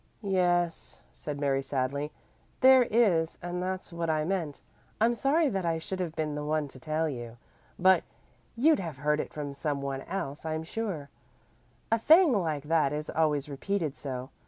[0.23, 2.11] "Yes," said Mary sadly,
[2.61, 4.63] "there is, and that's what I meant.
[4.99, 7.37] I'm sorry that I should have been the one to tell you,
[7.77, 8.03] but
[8.55, 11.11] you'd have heard it from some one else, I'm sure.
[11.91, 14.31] A thing like that is always repeated so.